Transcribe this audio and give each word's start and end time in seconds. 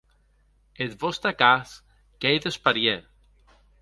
Eth 0.83 0.97
vòste 1.01 1.31
cas 1.41 1.69
qu’ei 2.19 2.37
desparièr. 2.45 3.01